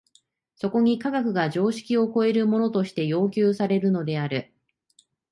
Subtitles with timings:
[0.55, 4.51] そこに科学が常識を超えるものとして要求されるのである。